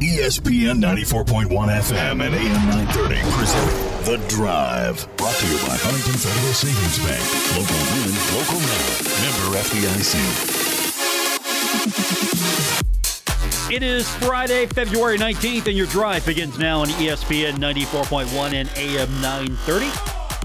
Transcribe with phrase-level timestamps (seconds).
[0.00, 3.68] ESPN 94.1 FM and AM 930 present
[4.06, 5.08] The Drive.
[5.16, 7.18] Brought to you by Huntington Federal Savings Bank.
[7.58, 8.94] Local women, local now.
[9.26, 10.14] Member FDIC.
[13.74, 19.10] It is Friday, February 19th, and your drive begins now on ESPN 94.1 and AM
[19.20, 19.90] 930.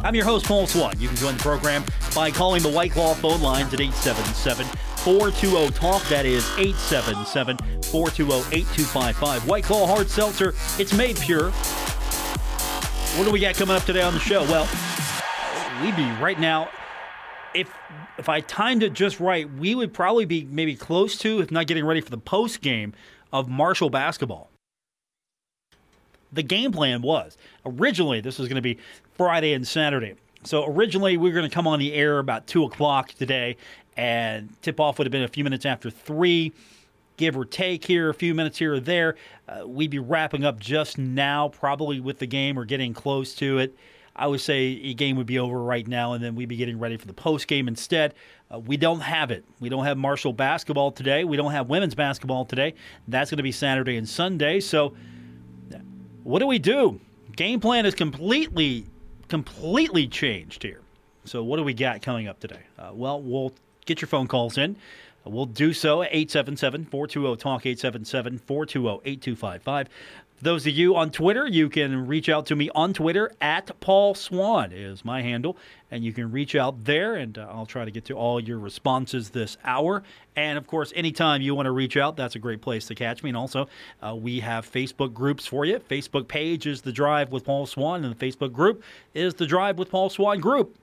[0.04, 1.00] I'm your host, Paul Swann.
[1.00, 1.84] You can join the program
[2.16, 4.66] by calling the White Claw phone lines at 877
[5.04, 6.04] 420 TALK.
[6.08, 9.48] That is 877 420 8255.
[9.48, 11.52] White Claw Hard Seltzer, it's made pure.
[13.18, 14.44] What do we got coming up today on the show?
[14.44, 14.68] Well,
[15.84, 16.70] we'd be right now,
[17.54, 17.72] if
[18.18, 21.68] if I timed it just right, we would probably be maybe close to, if not
[21.68, 22.94] getting ready for the post game
[23.32, 24.50] of Marshall basketball.
[26.32, 28.80] The game plan was originally this was going to be
[29.18, 30.16] Friday and Saturday.
[30.46, 33.58] So originally we were going to come on the air about two o'clock today,
[33.98, 36.54] and tip off would have been a few minutes after three,
[37.18, 39.16] give or take here, a few minutes here or there.
[39.48, 43.60] Uh, we'd be wrapping up just now, probably with the game or getting close to
[43.60, 43.76] it.
[44.16, 46.78] I would say a game would be over right now, and then we'd be getting
[46.78, 48.14] ready for the post game instead.
[48.54, 49.44] Uh, we don't have it.
[49.60, 51.24] We don't have Marshall basketball today.
[51.24, 52.76] We don't have women's basketball today.
[53.08, 54.60] That's going to be Saturday and Sunday.
[54.60, 54.94] So,
[56.24, 57.00] what do we do?
[57.36, 58.86] Game plan is completely,
[59.28, 60.82] completely changed here.
[61.26, 62.62] So, what do we got coming up today?
[62.78, 63.52] Uh, well, we'll
[63.86, 64.76] get your phone calls in.
[65.26, 69.88] We'll do so at 877 420 TALK, 877 420 8255.
[70.44, 74.14] Those of you on Twitter, you can reach out to me on Twitter at Paul
[74.14, 75.56] Swann is my handle,
[75.90, 78.60] and you can reach out there, and uh, I'll try to get to all your
[78.60, 80.04] responses this hour.
[80.36, 83.24] And of course, anytime you want to reach out, that's a great place to catch
[83.24, 83.30] me.
[83.30, 83.70] And also,
[84.02, 85.80] uh, we have Facebook groups for you.
[85.80, 89.78] Facebook page is the Drive with Paul Swann, and the Facebook group is the Drive
[89.78, 90.78] with Paul Swann group.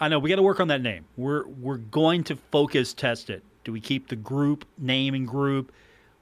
[0.00, 1.04] I know we got to work on that name.
[1.16, 3.42] We're we're going to focus test it.
[3.64, 5.72] Do we keep the group name and group?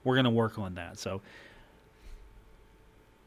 [0.03, 0.99] We're going to work on that.
[0.99, 1.21] So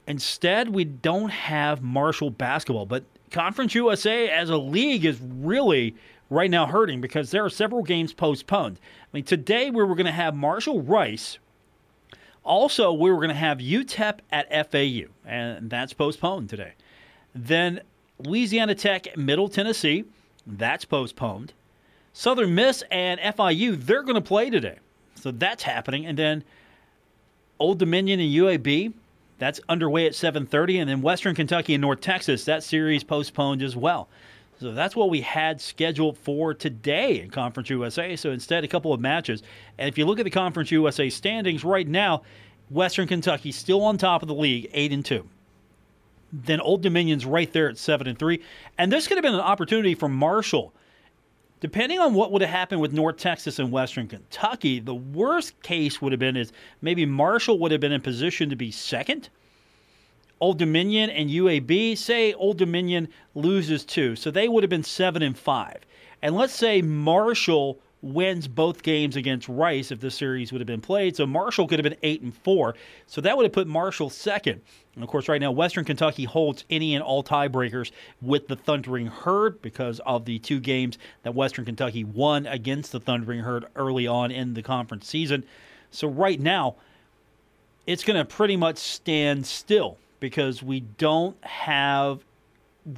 [0.08, 5.96] instead, we don't have Marshall basketball, but Conference USA as a league is really
[6.30, 8.78] right now hurting because there are several games postponed.
[8.82, 11.38] I mean, today we were going to have Marshall Rice.
[12.44, 16.74] Also, we were going to have UTEP at FAU, and that's postponed today.
[17.36, 17.82] Then
[18.18, 20.06] Louisiana Tech, Middle Tennessee,
[20.46, 21.54] that's postponed.
[22.14, 24.80] Southern Miss and FIU, they're going to play today.
[25.16, 26.06] So that's happening.
[26.06, 26.44] And then
[27.60, 28.94] Old Dominion and UAB,
[29.38, 33.76] that's underway at 7:30 and then Western Kentucky and North Texas, that series postponed as
[33.76, 34.08] well.
[34.60, 38.16] So that's what we had scheduled for today in Conference USA.
[38.16, 39.42] So instead, a couple of matches.
[39.80, 42.22] And if you look at the Conference USA standings right now,
[42.70, 45.28] Western Kentucky still on top of the league, eight and two.
[46.34, 48.42] Then Old Dominion's right there at seven and three,
[48.78, 50.74] and this could have been an opportunity for Marshall.
[51.60, 56.02] Depending on what would have happened with North Texas and Western Kentucky, the worst case
[56.02, 59.30] would have been is maybe Marshall would have been in position to be second.
[60.40, 65.22] Old Dominion and UAB, say Old Dominion loses two, so they would have been seven
[65.22, 65.78] and five.
[66.24, 70.82] And let's say Marshall wins both games against Rice if the series would have been
[70.82, 71.16] played.
[71.16, 72.76] So Marshall could have been eight and four.
[73.06, 74.62] So that would have put Marshall second.
[74.96, 77.92] And of course, right now Western Kentucky holds any and all tiebreakers
[78.22, 83.00] with the Thundering Herd because of the two games that Western Kentucky won against the
[83.00, 85.44] Thundering Herd early on in the conference season.
[85.92, 86.76] So right now,
[87.86, 92.24] it's going to pretty much stand still because we don't have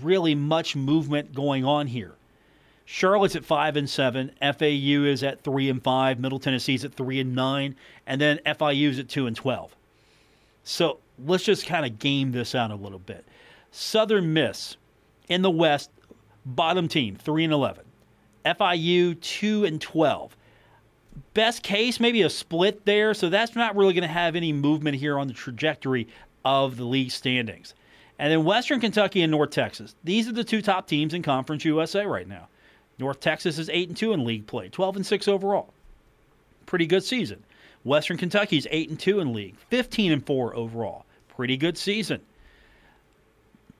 [0.02, 2.14] really much movement going on here.
[2.86, 4.32] Charlotte's at five and seven.
[4.42, 6.20] FAU is at three and five.
[6.20, 9.76] Middle Tennessee's at three and nine, and then FIU's at two and twelve.
[10.64, 13.26] So let's just kind of game this out a little bit.
[13.72, 14.78] Southern Miss
[15.30, 15.92] in the West,
[16.46, 17.86] bottom team, three and eleven.
[18.46, 20.36] FIU two and twelve.
[21.34, 23.14] Best case, maybe a split there.
[23.14, 26.08] So that's not really going to have any movement here on the trajectory
[26.44, 27.76] of the league standings.
[28.20, 29.96] And then Western Kentucky and North Texas.
[30.04, 32.48] These are the two top teams in Conference USA right now.
[33.00, 35.74] North Texas is 8 and 2 in league play, 12 and 6 overall.
[36.66, 37.44] Pretty good season.
[37.84, 41.06] Western Kentucky is 8 and 2 in league, 15 and 4 overall.
[41.28, 42.22] Pretty good season.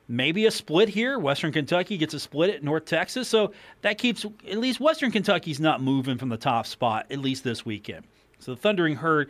[0.08, 1.18] Maybe a split here.
[1.18, 5.60] Western Kentucky gets a split at North Texas, so that keeps at least Western Kentucky's
[5.62, 8.04] not moving from the top spot at least this weekend.
[8.40, 9.30] So the Thundering Herd,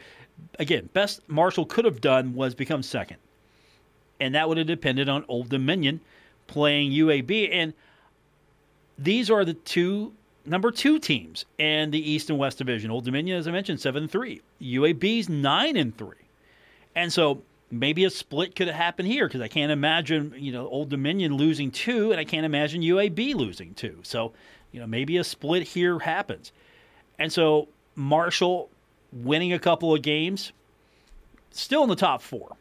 [0.58, 3.18] again, best Marshall could have done was become second,
[4.20, 6.02] and that would have depended on Old Dominion
[6.48, 7.50] playing UAB.
[7.54, 7.74] And
[8.98, 10.14] these are the two
[10.46, 12.92] number two teams in the East and West Division.
[12.92, 14.42] Old Dominion, as I mentioned, seven and three.
[14.62, 16.28] UAB's nine and three,
[16.96, 17.42] and so
[17.72, 21.36] maybe a split could have happened here because I can't imagine you know Old Dominion
[21.36, 24.00] losing two, and I can't imagine UAB losing two.
[24.04, 24.34] So
[24.72, 26.52] you know maybe a split here happens,
[27.20, 28.70] and so Marshall
[29.12, 30.52] winning a couple of games
[31.52, 32.56] still in the top four.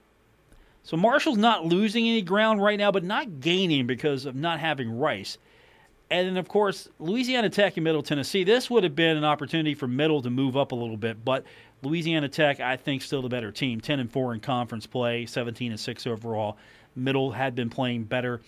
[0.85, 4.99] So Marshall's not losing any ground right now, but not gaining because of not having
[4.99, 5.39] Rice.
[6.13, 8.45] And then, of course, Louisiana Tech and Middle Tennessee.
[8.45, 11.43] This would have been an opportunity for Middle to move up a little bit, but
[11.81, 13.81] Louisiana Tech, I think, still the better team.
[13.81, 16.59] 10 and 4 in conference play, 17 and 6 overall.
[16.95, 18.43] Middle had been playing better,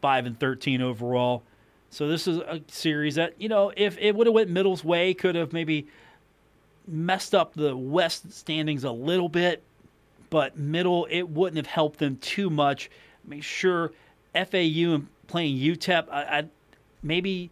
[0.00, 1.42] 5 and 13 overall.
[1.90, 5.12] So this is a series that, you know, if it would have went Middle's way,
[5.12, 5.88] could have maybe
[6.86, 9.62] messed up the West standings a little bit,
[10.30, 12.90] but Middle, it wouldn't have helped them too much.
[13.26, 13.92] Make sure
[14.32, 16.48] FAU and playing UTEP, I, I
[17.02, 17.50] maybe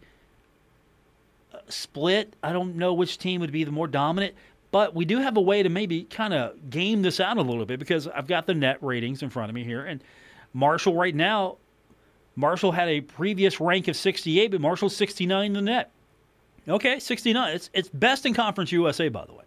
[1.53, 2.35] uh, split.
[2.43, 4.35] I don't know which team would be the more dominant,
[4.71, 7.65] but we do have a way to maybe kind of game this out a little
[7.65, 9.85] bit because I've got the net ratings in front of me here.
[9.85, 10.03] And
[10.53, 11.57] Marshall, right now,
[12.35, 15.91] Marshall had a previous rank of 68, but Marshall's 69 in the net.
[16.67, 17.55] Okay, 69.
[17.55, 19.45] It's, it's best in Conference USA, by the way.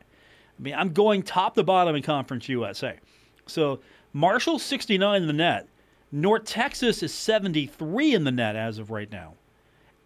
[0.59, 2.99] I mean, I'm going top to bottom in Conference USA.
[3.47, 3.81] So
[4.13, 5.69] Marshall's 69 in the net.
[6.13, 9.35] North Texas is 73 in the net as of right now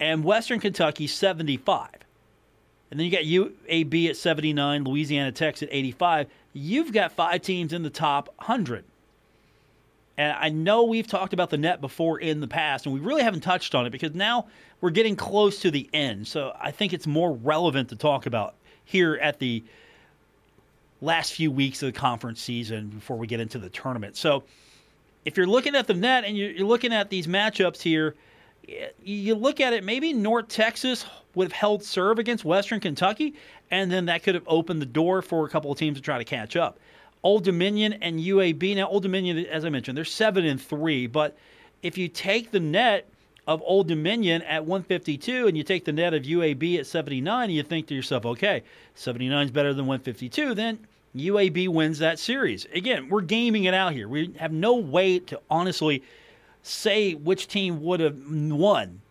[0.01, 1.89] and Western Kentucky 75.
[2.91, 6.29] And then you got UAB at 79, Louisiana Tech at 85.
[6.53, 8.85] You've got five teams in the top 100.
[10.17, 13.23] And I know we've talked about the net before in the past, and we really
[13.23, 14.47] haven't touched on it because now
[14.81, 16.29] we're getting close to the end.
[16.29, 18.55] So I think it's more relevant to talk about
[18.85, 19.65] here at the
[21.01, 24.17] last few weeks of the conference season before we get into the tournament.
[24.17, 24.45] So
[25.25, 28.15] if you're looking at the net and you're looking at these matchups here,
[29.03, 33.35] you look at it, maybe North Texas would have held serve against Western Kentucky,
[33.71, 36.19] and then that could have opened the door for a couple of teams to try
[36.19, 36.79] to catch up.
[37.23, 38.77] Old Dominion and UAB.
[38.77, 41.37] Now, Old Dominion, as I mentioned, they're seven and three, but
[41.83, 43.09] if you take the net
[43.47, 47.53] of Old Dominion at 152 and you take the net of UAB at 79, and
[47.53, 48.63] you think to yourself, okay,
[48.95, 50.79] 79 is better than 152, then
[51.17, 52.67] UAB wins that series.
[52.75, 54.09] Again, we're gaming it out here.
[54.09, 56.03] We have no way to honestly
[56.65, 59.03] say which team would have won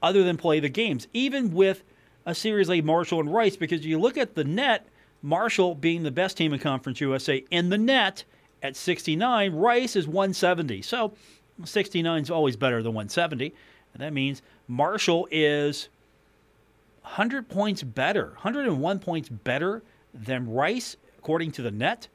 [0.00, 1.82] other than play the games, even with
[2.24, 4.86] a series like Marshall and Rice, because you look at the net,
[5.20, 8.24] Marshall being the best team in Conference USA in the net
[8.62, 10.82] at 69, Rice is 170.
[10.82, 11.12] So
[11.64, 13.52] 69 is always better than 170.
[13.94, 15.88] And that means Marshall is
[17.02, 19.82] 100 points better, 101 points better
[20.14, 22.06] than Rice, according to the net.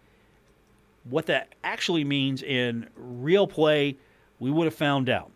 [1.03, 3.97] What that actually means in real play
[4.39, 5.31] we would have found out.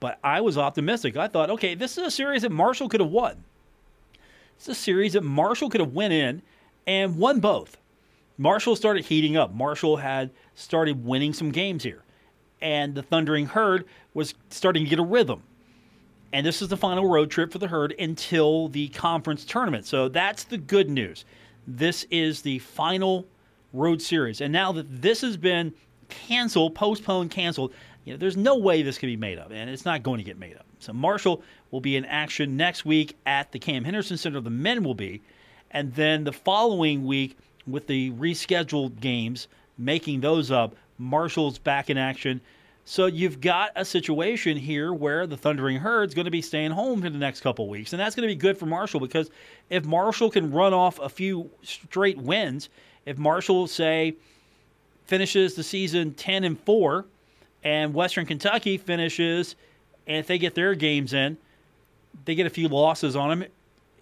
[0.00, 1.16] But I was optimistic.
[1.16, 3.44] I thought, okay, this is a series that Marshall could have won.
[4.56, 6.42] It's a series that Marshall could have went in
[6.86, 7.76] and won both.
[8.38, 9.54] Marshall started heating up.
[9.54, 12.02] Marshall had started winning some games here.
[12.60, 13.84] And the Thundering Herd
[14.14, 15.42] was starting to get a rhythm.
[16.32, 19.86] And this is the final road trip for the Herd until the conference tournament.
[19.86, 21.24] So that's the good news.
[21.66, 23.26] This is the final
[23.72, 24.40] road series.
[24.40, 25.72] And now that this has been
[26.08, 27.72] canceled, postponed, canceled,
[28.06, 30.24] you know, there's no way this can be made up, and it's not going to
[30.24, 30.64] get made up.
[30.78, 31.42] So Marshall
[31.72, 34.40] will be in action next week at the Cam Henderson Center.
[34.40, 35.22] The men will be,
[35.72, 37.36] and then the following week
[37.66, 42.40] with the rescheduled games, making those up, Marshall's back in action.
[42.84, 47.02] So you've got a situation here where the Thundering Herd's going to be staying home
[47.02, 49.30] for the next couple weeks, and that's going to be good for Marshall because
[49.68, 52.68] if Marshall can run off a few straight wins,
[53.04, 54.14] if Marshall say
[55.06, 57.04] finishes the season 10 and 4
[57.66, 59.56] and Western Kentucky finishes,
[60.06, 61.36] and if they get their games in,
[62.24, 63.48] they get a few losses on them.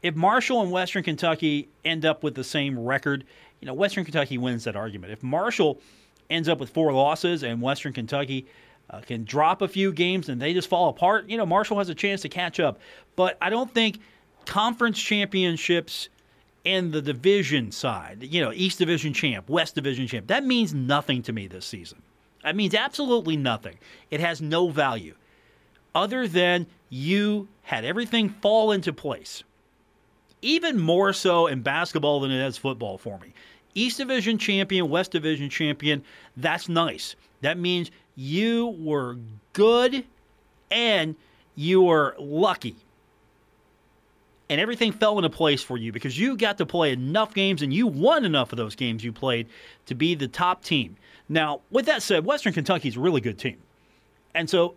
[0.03, 3.25] If Marshall and Western Kentucky end up with the same record,
[3.61, 5.15] you know, Western Kentucky wins that argument.
[5.15, 5.81] If Marshall
[6.29, 8.47] ends up with four losses and Western Kentucky
[8.91, 11.89] uh, can drop a few games and they just fall apart, you know, Marshall has
[11.89, 12.79] a chance to catch up.
[13.17, 14.01] But I don't think
[14.45, 16.11] conference championships
[16.67, 21.23] and the division side, you know, East Division champ, West Division champ, that means nothing
[21.23, 22.03] to me this season.
[22.45, 23.79] That means absolutely nothing.
[24.11, 25.15] It has no value
[25.95, 29.43] other than you had everything fall into place.
[30.43, 33.33] Even more so in basketball than it is football for me.
[33.75, 36.05] East Division champion, West Division champion,
[36.37, 37.17] that's nice.
[37.41, 39.17] That means you were
[39.55, 40.05] good
[40.71, 41.17] and
[41.57, 42.77] you were lucky.
[44.51, 47.73] And everything fell into place for you because you got to play enough games and
[47.73, 49.49] you won enough of those games you played
[49.87, 50.97] to be the top team.
[51.29, 53.57] Now, with that said, Western Kentucky is a really good team.
[54.35, 54.75] And so,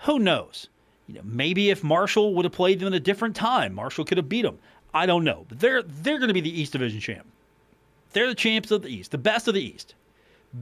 [0.00, 0.68] who knows?
[1.06, 4.18] You know, maybe if Marshall would have played them at a different time, Marshall could
[4.18, 4.58] have beat them.
[4.92, 5.46] I don't know.
[5.48, 7.26] But they're they're going to be the East Division champ.
[8.12, 9.94] They're the champs of the East, the best of the East.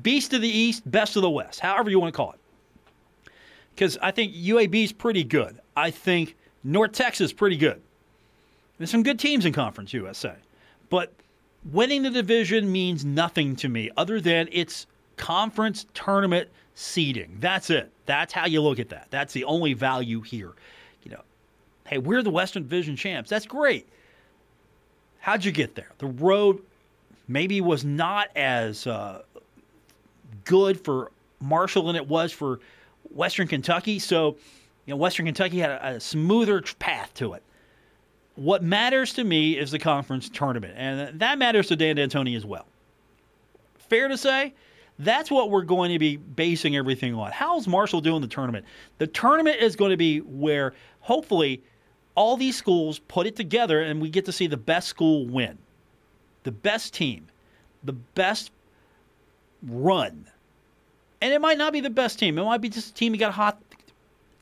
[0.02, 3.30] Beast of the East, best of the West, however you want to call it.
[3.74, 5.60] Because I think UAB is pretty good.
[5.76, 7.80] I think North Texas is pretty good.
[8.78, 10.34] There's some good teams in Conference USA.
[10.90, 11.12] But
[11.70, 17.36] winning the division means nothing to me other than it's conference tournament seeding.
[17.40, 17.90] That's it.
[18.06, 19.08] That's how you look at that.
[19.10, 20.52] That's the only value here.
[21.04, 21.22] You know,
[21.86, 23.30] hey, we're the Western Division champs.
[23.30, 23.88] That's great.
[25.20, 25.90] How'd you get there?
[25.98, 26.60] The road
[27.28, 29.22] maybe was not as uh,
[30.44, 32.60] good for Marshall than it was for
[33.10, 33.98] Western Kentucky.
[33.98, 34.36] So,
[34.84, 37.42] you know, Western Kentucky had a, a smoother path to it.
[38.36, 42.44] What matters to me is the conference tournament, and that matters to Dan D'Antoni as
[42.44, 42.66] well.
[43.76, 44.54] Fair to say,
[44.98, 47.30] that's what we're going to be basing everything on.
[47.32, 48.64] How's Marshall doing the tournament?
[48.98, 51.62] The tournament is going to be where hopefully
[52.14, 55.58] all these schools put it together and we get to see the best school win,
[56.44, 57.26] the best team,
[57.82, 58.50] the best
[59.62, 60.26] run.
[61.20, 62.38] And it might not be the best team.
[62.38, 63.60] It might be just a team that got hot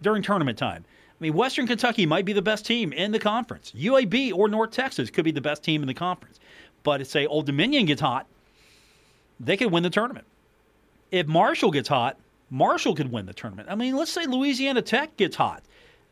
[0.03, 0.85] during tournament time.
[1.23, 3.73] I mean, Western Kentucky might be the best team in the conference.
[3.79, 6.41] UAB or North Texas could be the best team in the conference.
[6.83, 8.27] But if, say, Old Dominion gets hot,
[9.39, 10.27] they could win the tournament.
[11.13, 12.17] If Marshall gets hot,
[12.51, 13.69] Marshall could win the tournament.
[13.71, 15.63] I mean, let's say Louisiana Tech gets hot.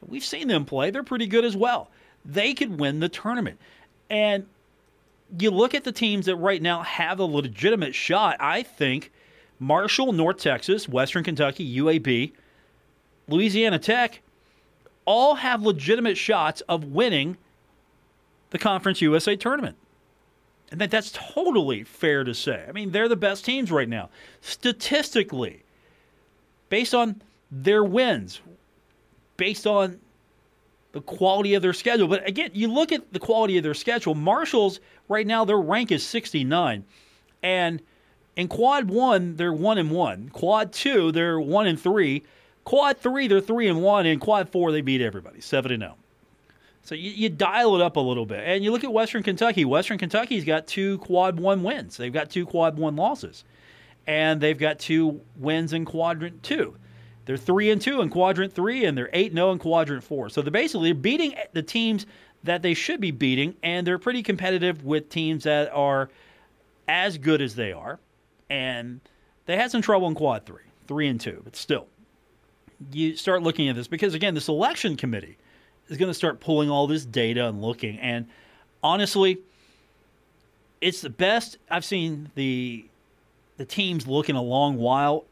[0.06, 1.90] We've seen them play, they're pretty good as well.
[2.24, 3.58] They could win the tournament.
[4.10, 4.46] And
[5.40, 9.10] you look at the teams that right now have a legitimate shot, I think
[9.58, 12.30] Marshall, North Texas, Western Kentucky, UAB,
[13.26, 14.22] Louisiana Tech,
[15.04, 17.36] all have legitimate shots of winning
[18.50, 19.76] the Conference USA tournament.
[20.70, 22.64] And that that's totally fair to say.
[22.68, 24.08] I mean, they're the best teams right now.
[24.40, 25.62] Statistically,
[26.68, 28.40] based on their wins,
[29.36, 29.98] based on
[30.92, 32.08] the quality of their schedule.
[32.08, 34.14] But again, you look at the quality of their schedule.
[34.14, 36.84] Marshall's right now their rank is 69.
[37.42, 37.82] And
[38.36, 40.28] in quad 1, they're 1 and 1.
[40.30, 42.22] Quad 2, they're 1 and 3.
[42.64, 45.94] Quad three, they're three and one, and quad four, they beat everybody, seven and zero.
[45.96, 46.04] Oh.
[46.82, 49.64] So you, you, dial it up a little bit, and you look at Western Kentucky.
[49.64, 51.96] Western Kentucky's got two quad one wins.
[51.96, 53.44] They've got two quad one losses,
[54.06, 56.76] and they've got two wins in quadrant two.
[57.26, 60.30] They're three and two in quadrant three, and they're eight and zero in quadrant four.
[60.30, 62.06] So they're basically beating the teams
[62.44, 66.08] that they should be beating, and they're pretty competitive with teams that are
[66.88, 68.00] as good as they are.
[68.48, 69.00] And
[69.46, 71.86] they had some trouble in quad three, three and two, but still
[72.92, 75.36] you start looking at this because again, this election committee
[75.88, 77.98] is going to start pulling all this data and looking.
[77.98, 78.26] And
[78.82, 79.38] honestly,
[80.80, 82.86] it's the best I've seen the
[83.56, 85.26] the teams look in a long while.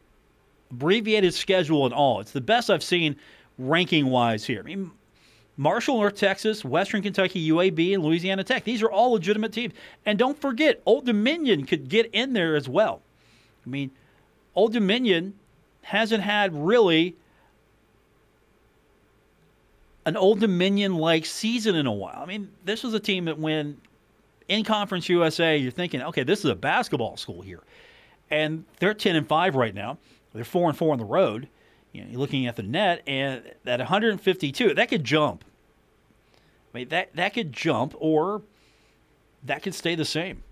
[0.70, 2.20] Abbreviated schedule and all.
[2.20, 3.16] It's the best I've seen
[3.56, 4.60] ranking wise here.
[4.60, 4.90] I mean,
[5.56, 8.64] Marshall, North Texas, Western Kentucky, UAB, and Louisiana Tech.
[8.64, 9.72] These are all legitimate teams.
[10.04, 13.00] And don't forget, Old Dominion could get in there as well.
[13.66, 13.90] I mean,
[14.54, 15.34] Old Dominion
[15.82, 17.16] hasn't had really
[20.06, 22.20] an Old Dominion like season in a while.
[22.20, 23.78] I mean, this was a team that when
[24.48, 27.62] in Conference USA, you're thinking, okay, this is a basketball school here,
[28.30, 29.98] and they're ten and five right now.
[30.32, 31.48] They're four and four on the road.
[31.92, 35.44] You know, you're looking at the net, and at 152, that could jump.
[36.74, 38.42] I mean, that that could jump, or
[39.44, 40.42] that could stay the same.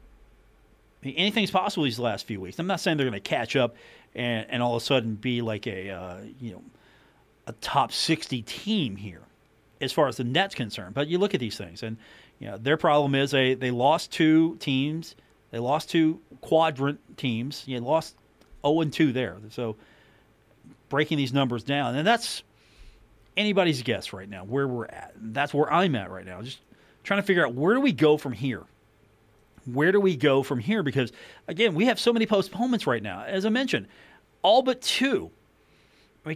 [1.02, 2.58] I mean, anything's possible these last few weeks.
[2.58, 3.76] I'm not saying they're going to catch up
[4.16, 6.62] and, and all of a sudden be like a uh, you know
[7.46, 9.22] a top 60 team here
[9.80, 10.94] as far as the net's concerned.
[10.94, 11.96] But you look at these things, and
[12.38, 15.14] you know their problem is they they lost two teams,
[15.50, 17.64] they lost two quadrant teams.
[17.66, 18.16] You know, lost
[18.64, 19.36] 0 and two there.
[19.50, 19.76] So
[20.88, 22.42] breaking these numbers down, and that's
[23.36, 25.12] anybody's guess right now where we're at.
[25.16, 26.42] That's where I'm at right now.
[26.42, 26.60] Just
[27.04, 28.62] trying to figure out where do we go from here.
[29.64, 30.82] Where do we go from here?
[30.82, 31.12] Because
[31.48, 33.24] again, we have so many postponements right now.
[33.24, 33.88] As I mentioned,
[34.42, 35.30] all but two.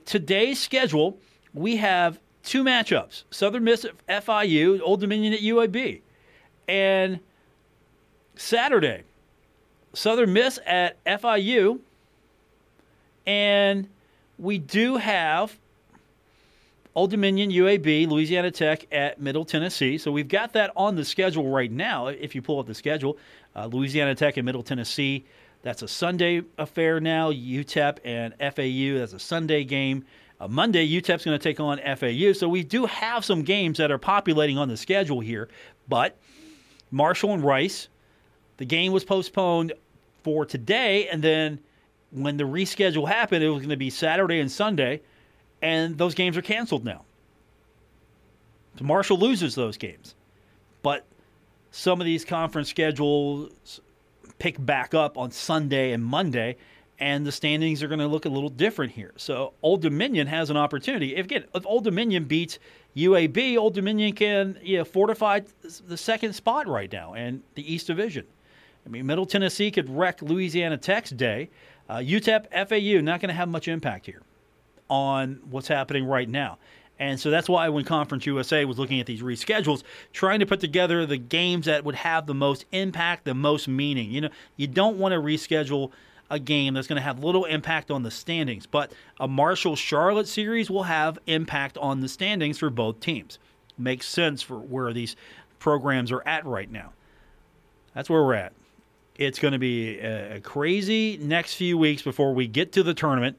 [0.05, 1.19] Today's schedule,
[1.53, 6.01] we have two matchups Southern Miss at FIU, Old Dominion at UAB.
[6.69, 7.21] And
[8.37, 9.03] Saturday,
[9.93, 11.81] Southern Miss at FIU.
[13.27, 13.89] And
[14.39, 15.59] we do have
[16.95, 19.97] Old Dominion, UAB, Louisiana Tech at Middle Tennessee.
[19.97, 22.09] So we've got that on the schedule right now.
[22.09, 23.17] If you pull up the schedule,
[23.55, 25.25] uh, Louisiana Tech and Middle Tennessee,
[25.63, 27.31] that's a Sunday affair now.
[27.31, 30.05] UTEP and FAU, that's a Sunday game.
[30.41, 32.33] Uh, Monday, UTEP's going to take on FAU.
[32.33, 35.49] So we do have some games that are populating on the schedule here.
[35.87, 36.17] But
[36.91, 37.89] Marshall and Rice,
[38.57, 39.75] the game was postponed
[40.23, 41.09] for today.
[41.09, 41.61] And then
[42.11, 45.03] when the reschedule happened, it was going to be Saturday and Sunday.
[45.61, 47.05] And those games are canceled now.
[48.79, 50.15] So Marshall loses those games.
[50.83, 51.05] But
[51.71, 53.81] some of these conference schedules
[54.39, 56.57] pick back up on Sunday and Monday
[57.01, 59.13] and the standings are going to look a little different here.
[59.17, 61.17] So Old Dominion has an opportunity.
[61.17, 62.59] If again, if Old Dominion beats
[62.95, 65.41] UAB, Old Dominion can you know, fortify
[65.89, 68.27] the second spot right now in the East Division.
[68.85, 71.51] I mean, Middle Tennessee could wreck Louisiana Tech's day.
[71.89, 74.23] Uh, UTEP, FAU, not going to have much impact here
[74.89, 76.59] on what's happening right now.
[76.99, 80.61] And so that's why when Conference USA was looking at these reschedules, trying to put
[80.61, 84.11] together the games that would have the most impact, the most meaning.
[84.11, 85.93] You know, you don't want to reschedule
[86.31, 90.29] a game that's going to have little impact on the standings, but a Marshall Charlotte
[90.29, 93.39] series will have impact on the standings for both teams.
[93.77, 95.17] Makes sense for where these
[95.59, 96.93] programs are at right now.
[97.95, 98.53] That's where we're at.
[99.17, 103.37] It's going to be a crazy next few weeks before we get to the tournament.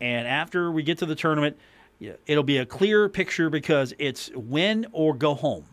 [0.00, 1.56] And after we get to the tournament,
[2.26, 5.64] it'll be a clear picture because it's win or go home.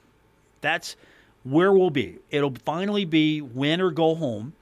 [0.62, 0.96] That's
[1.44, 2.18] where we'll be.
[2.32, 4.54] It'll finally be win or go home.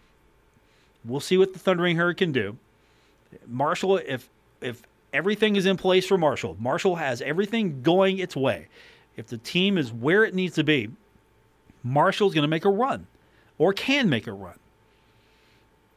[1.05, 2.57] We'll see what the Thundering Herd can do.
[3.47, 4.29] Marshall, if
[4.61, 8.67] if everything is in place for Marshall, Marshall has everything going its way.
[9.17, 10.89] If the team is where it needs to be,
[11.83, 13.07] Marshall's going to make a run
[13.57, 14.57] or can make a run.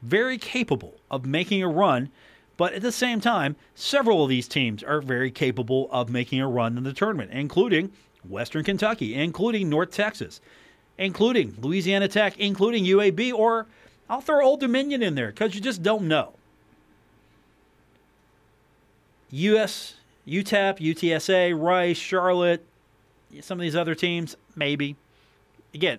[0.03, 2.11] Very capable of making a run
[2.57, 6.49] but at the same time, several of these teams are very capable of making a
[6.49, 7.93] run in the tournament, including
[8.27, 10.41] Western Kentucky, including North Texas,
[10.99, 13.67] including Louisiana Tech, including UAB, or
[14.09, 16.35] I'll throw Old Dominion in there because you just don't know.
[19.31, 19.95] US,
[20.27, 22.65] UTEP, UTSA, Rice, Charlotte,
[23.41, 24.97] some of these other teams, maybe.
[25.75, 25.99] Again,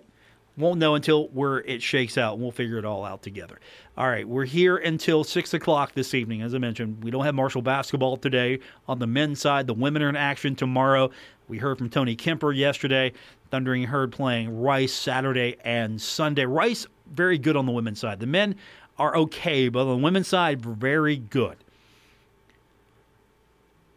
[0.58, 3.60] won't know until where it shakes out, and we'll figure it all out together.
[3.98, 6.42] All right, we're here until 6 o'clock this evening.
[6.42, 9.68] As I mentioned, we don't have Marshall basketball today on the men's side.
[9.68, 11.12] The women are in action tomorrow.
[11.48, 13.14] We heard from Tony Kemper yesterday.
[13.52, 16.46] Thundering Herd playing Rice Saturday and Sunday.
[16.46, 18.20] Rice, very good on the women's side.
[18.20, 18.56] The men
[18.98, 21.58] are okay, but on the women's side, very good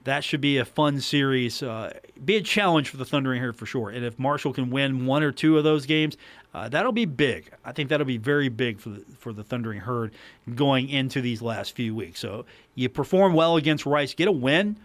[0.04, 1.62] that should be a fun series.
[1.62, 1.92] Uh,
[2.24, 3.90] be a challenge for the Thundering Herd for sure.
[3.90, 6.16] And if Marshall can win one or two of those games,
[6.52, 7.50] uh, that'll be big.
[7.64, 10.12] I think that'll be very big for the for the Thundering Herd
[10.54, 12.20] going into these last few weeks.
[12.20, 14.76] So you perform well against Rice, get a win.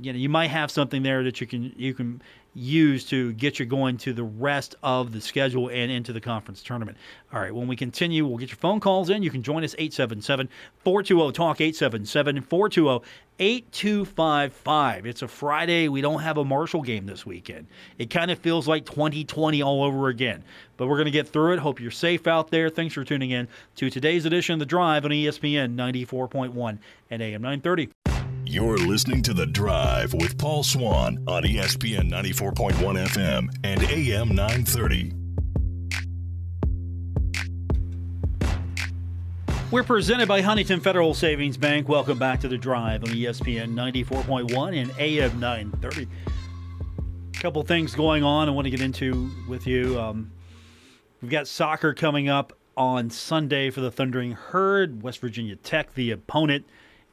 [0.00, 2.20] You know, you might have something there that you can you can
[2.56, 6.62] use to get you going to the rest of the schedule and into the conference
[6.62, 6.96] tournament.
[7.32, 9.22] All right, when we continue, we'll get your phone calls in.
[9.22, 10.48] You can join us 877
[10.82, 13.06] 420 TALK 877 420
[13.38, 15.06] 8255.
[15.06, 15.88] It's a Friday.
[15.88, 17.66] We don't have a Marshall game this weekend.
[17.98, 20.42] It kind of feels like 2020 all over again.
[20.78, 21.58] But we're going to get through it.
[21.58, 22.70] Hope you're safe out there.
[22.70, 26.78] Thanks for tuning in to today's edition of The Drive on ESPN 94.1
[27.10, 28.15] and AM 930.
[28.48, 32.74] You're listening to The Drive with Paul Swann on ESPN 94.1
[33.08, 35.12] FM and AM 930.
[39.72, 41.88] We're presented by Huntington Federal Savings Bank.
[41.88, 46.08] Welcome back to The Drive on ESPN 94.1 and AM 930.
[47.34, 49.98] A couple things going on I want to get into with you.
[49.98, 50.30] Um,
[51.20, 55.02] we've got soccer coming up on Sunday for the Thundering Herd.
[55.02, 56.64] West Virginia Tech, the opponent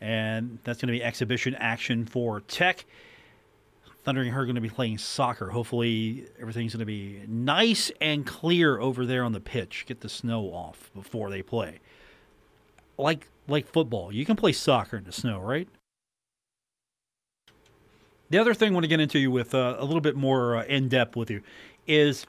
[0.03, 2.83] and that's going to be exhibition action for Tech.
[4.03, 5.49] Thundering Herd going to be playing soccer.
[5.49, 9.85] Hopefully, everything's going to be nice and clear over there on the pitch.
[9.87, 11.79] Get the snow off before they play.
[12.97, 15.69] Like like football, you can play soccer in the snow, right?
[18.29, 20.57] The other thing I want to get into you with uh, a little bit more
[20.57, 21.41] uh, in depth with you
[21.87, 22.25] is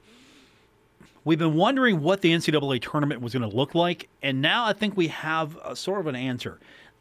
[1.25, 4.71] we've been wondering what the NCAA tournament was going to look like, and now I
[4.71, 6.59] think we have a, sort of an answer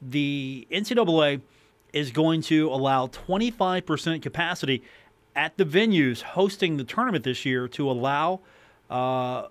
[0.09, 1.41] the NCAA
[1.93, 4.83] is going to allow 25% capacity
[5.37, 8.41] at the venues hosting the tournament this year to allow
[8.91, 9.47] uh,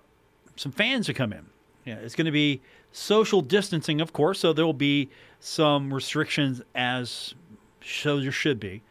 [0.56, 1.46] some fans to come in.
[1.84, 2.62] Yeah, it's going to be
[2.92, 7.34] social distancing, of course, so there will be some restrictions as
[7.84, 8.82] so there should be.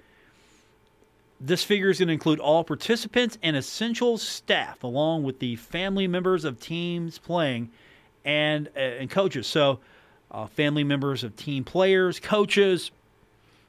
[1.39, 6.07] This figure is going to include all participants and essential staff, along with the family
[6.07, 7.71] members of teams playing
[8.23, 9.47] and uh, and coaches.
[9.47, 9.79] So
[10.33, 12.91] uh, family members of team players, coaches,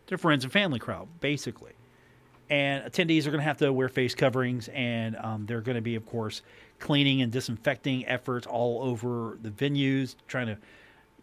[0.06, 1.72] their friends and family crowd, basically.
[2.50, 5.82] And attendees are going to have to wear face coverings, and um, they're going to
[5.82, 6.42] be, of course,
[6.78, 10.58] cleaning and disinfecting efforts all over the venues, trying to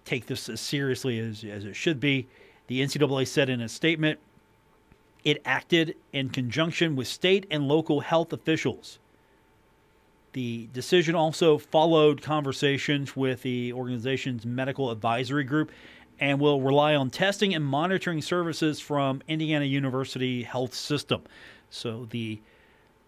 [0.04, 2.28] take this as seriously as, as it should be.
[2.68, 4.20] The NCAA said in a statement
[5.24, 8.98] it acted in conjunction with state and local health officials
[10.34, 15.72] the decision also followed conversations with the organization's medical advisory group
[16.20, 21.24] and will rely on testing and monitoring services from Indiana University Health System.
[21.70, 22.40] So the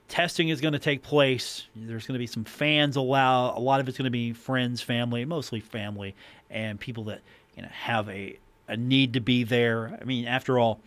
[0.07, 1.67] testing is going to take place.
[1.75, 3.55] There's going to be some fans allowed.
[3.55, 6.15] A lot of it's going to be friends, family, mostly family,
[6.49, 7.21] and people that
[7.55, 9.97] you know have a, a need to be there.
[10.01, 10.79] I mean, after all,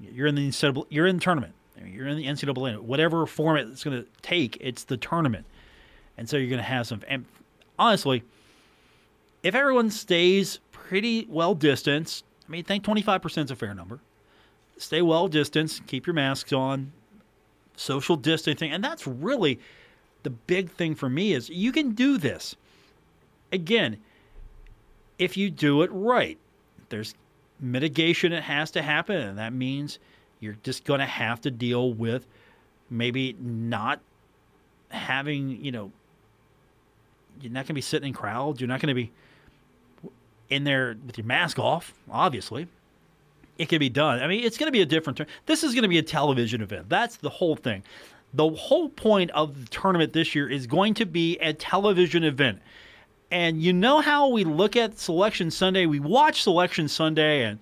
[0.00, 1.54] you're in the you're in the tournament.
[1.82, 5.44] You're in the NCAA, whatever format it's going to take, it's the tournament,
[6.16, 7.00] and so you're going to have some.
[7.08, 7.24] And
[7.78, 8.22] honestly,
[9.42, 14.00] if everyone stays pretty well distanced, I mean, think 25% is a fair number.
[14.78, 16.92] Stay well distanced, keep your masks on,
[17.76, 19.58] social distancing, and that's really
[20.22, 22.56] the big thing for me is you can do this.
[23.52, 23.98] Again,
[25.18, 26.38] if you do it right,
[26.88, 27.14] there's
[27.60, 29.98] mitigation that has to happen, and that means
[30.44, 32.26] you're just going to have to deal with
[32.90, 34.00] maybe not
[34.90, 35.90] having, you know,
[37.40, 38.60] you're not going to be sitting in crowds.
[38.60, 39.10] You're not going to be
[40.50, 42.68] in there with your mask off, obviously.
[43.58, 44.20] It can be done.
[44.20, 45.26] I mean, it's going to be a different turn.
[45.46, 46.88] This is going to be a television event.
[46.88, 47.82] That's the whole thing.
[48.34, 52.60] The whole point of the tournament this year is going to be a television event.
[53.30, 55.86] And you know how we look at Selection Sunday?
[55.86, 57.58] We watch Selection Sunday and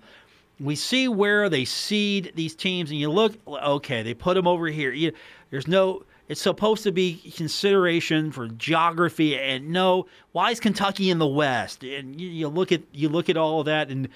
[0.59, 4.67] we see where they seed these teams, and you look, okay, they put them over
[4.67, 4.91] here.
[4.91, 5.13] You,
[5.49, 11.19] there's no it's supposed to be consideration for geography, and no, why is Kentucky in
[11.19, 11.83] the West?
[11.83, 14.07] And you, you look at you look at all of that, and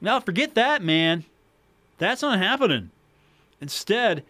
[0.00, 1.24] now forget that, man.
[1.98, 2.90] That's not happening.
[3.60, 4.22] Instead,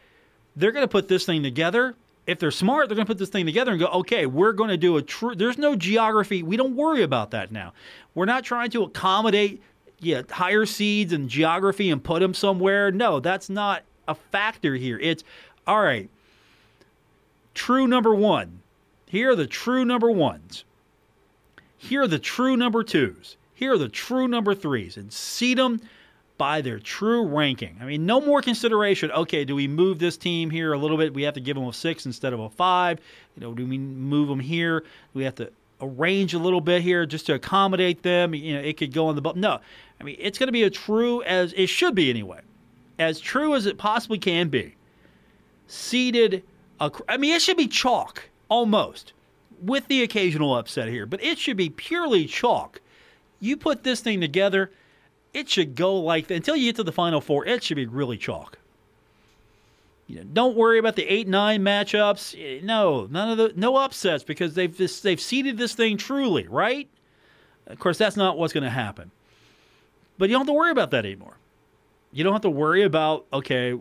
[0.57, 1.95] they're going to put this thing together.
[2.27, 4.71] If they're smart, they're going to put this thing together and go, okay, we're going
[4.71, 5.35] to do a true.
[5.35, 6.43] There's no geography.
[6.43, 7.73] We don't worry about that now.
[8.15, 9.63] We're not trying to accommodate
[10.01, 12.91] yeah, higher seeds and geography and put them somewhere.
[12.91, 14.99] No, that's not a factor here.
[14.99, 15.25] It's
[15.67, 16.09] all right
[17.59, 18.61] true number one.
[19.07, 20.65] Here are the true number ones.
[21.77, 23.37] Here are the true number twos.
[23.53, 24.97] Here are the true number threes.
[24.97, 25.81] And seed them
[26.37, 27.77] by their true ranking.
[27.81, 29.11] I mean, no more consideration.
[29.11, 31.13] Okay, do we move this team here a little bit?
[31.13, 33.01] We have to give them a six instead of a five.
[33.37, 34.81] You know, do we move them here?
[34.81, 38.35] Do we have to arrange a little bit here just to accommodate them?
[38.35, 39.41] You know, it could go on the bubble.
[39.41, 39.61] No,
[40.01, 42.41] I mean, it's going to be as true as it should be anyway,
[42.99, 44.75] as true as it possibly can be.
[45.67, 46.43] Seated,
[46.81, 49.13] Seeded I mean, it should be chalk almost,
[49.61, 52.81] with the occasional upset here, but it should be purely chalk.
[53.41, 54.71] You put this thing together,
[55.35, 56.35] it should go like that.
[56.35, 58.58] Until you get to the final four, it should be really chalk.
[60.09, 62.35] You know, don't worry about the eight nine matchups.
[62.35, 66.49] Eh, no, none of the no upsets because they've this, they've seeded this thing truly
[66.49, 66.89] right.
[67.67, 69.11] Of course, that's not what's going to happen.
[70.17, 71.37] But you don't have to worry about that anymore.
[72.11, 73.79] You don't have to worry about okay,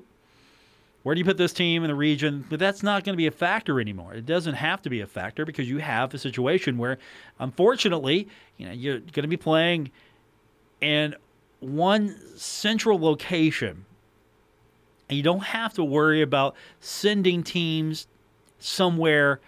[1.04, 2.46] where do you put this team in the region?
[2.50, 4.14] But that's not going to be a factor anymore.
[4.14, 6.98] It doesn't have to be a factor because you have a situation where,
[7.40, 9.92] unfortunately, you know you're going to be playing
[10.82, 11.16] in
[11.62, 13.86] one central location,
[15.10, 18.08] you don't have to worry about sending teams
[18.60, 19.40] somewhere.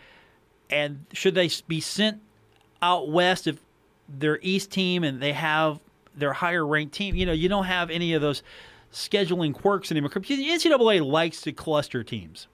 [0.69, 2.21] And should they be sent
[2.81, 3.59] out west if
[4.07, 5.79] their east team and they have
[6.15, 7.15] their higher ranked team?
[7.15, 8.41] You know, you don't have any of those
[8.93, 10.09] scheduling quirks anymore.
[10.09, 12.47] The NCAA likes to cluster teams.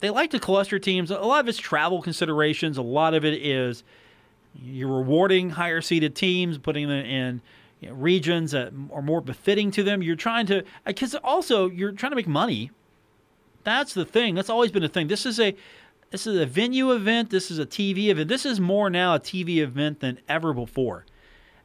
[0.00, 1.10] They like to cluster teams.
[1.10, 2.76] A lot of it's travel considerations.
[2.76, 3.82] A lot of it is
[4.54, 7.40] you're rewarding higher seeded teams, putting them in
[7.80, 10.02] you know, regions that are more befitting to them.
[10.02, 12.70] You're trying to, uh, because also you're trying to make money.
[13.64, 14.34] That's the thing.
[14.34, 15.08] That's always been a thing.
[15.08, 15.54] This is a
[16.10, 17.30] this is a venue event.
[17.30, 18.28] This is a TV event.
[18.28, 21.04] This is more now a TV event than ever before.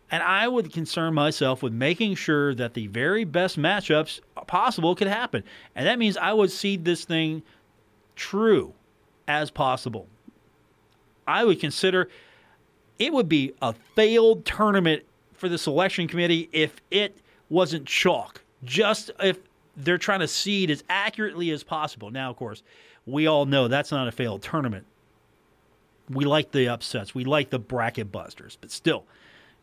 [0.10, 5.08] And I would concern myself with making sure that the very best matchups possible could
[5.08, 5.44] happen.
[5.76, 7.44] And that means I would seed this thing
[8.16, 8.74] true
[9.28, 10.08] as possible.
[11.28, 12.10] I would consider
[13.00, 15.04] it would be a failed tournament
[15.42, 17.18] for the selection committee if it
[17.50, 18.42] wasn't chalk.
[18.64, 19.40] Just if
[19.76, 22.12] they're trying to seed as accurately as possible.
[22.12, 22.62] Now, of course,
[23.06, 24.86] we all know that's not a failed tournament.
[26.10, 29.06] We like the upsets, we like the bracket busters, but still,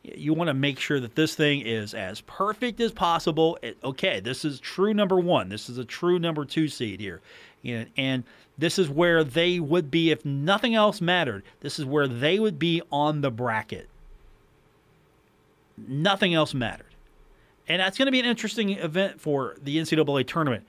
[0.02, 3.58] you want to make sure that this thing is as perfect as possible.
[3.62, 5.48] It, okay, this is true number one.
[5.48, 7.20] This is a true number two seed here.
[7.64, 8.24] And, and
[8.56, 12.58] this is where they would be, if nothing else mattered, this is where they would
[12.58, 13.88] be on the bracket.
[15.86, 16.86] Nothing else mattered.
[17.68, 20.64] And that's going to be an interesting event for the NCAA tournament.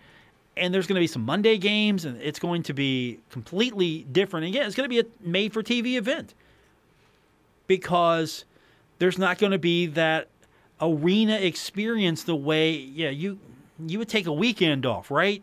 [0.58, 4.46] And there's going to be some Monday games, and it's going to be completely different.
[4.46, 6.34] And Again, it's going to be a made for TV event
[7.68, 8.44] because
[8.98, 10.28] there's not going to be that
[10.82, 13.38] arena experience the way yeah you
[13.86, 15.42] you would take a weekend off, right?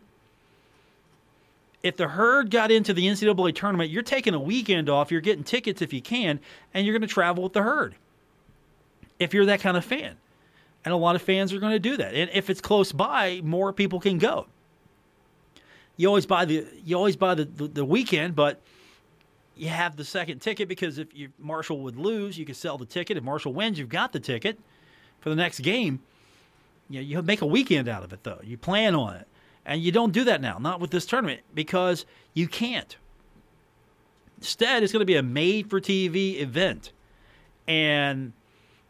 [1.81, 5.11] If the herd got into the NCAA tournament, you're taking a weekend off.
[5.11, 6.39] You're getting tickets if you can,
[6.73, 7.95] and you're going to travel with the herd.
[9.19, 10.17] If you're that kind of fan,
[10.85, 13.41] and a lot of fans are going to do that, and if it's close by,
[13.43, 14.47] more people can go.
[15.95, 18.61] You always buy the you always buy the, the, the weekend, but
[19.57, 22.85] you have the second ticket because if you, Marshall would lose, you could sell the
[22.85, 23.17] ticket.
[23.17, 24.59] If Marshall wins, you've got the ticket
[25.19, 25.99] for the next game.
[26.89, 28.39] You, know, you make a weekend out of it, though.
[28.43, 29.27] You plan on it.
[29.65, 32.95] And you don't do that now, not with this tournament, because you can't.
[34.37, 36.93] Instead, it's going to be a made for TV event.
[37.67, 38.31] And